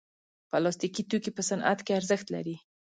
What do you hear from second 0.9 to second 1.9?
توکي په صنعت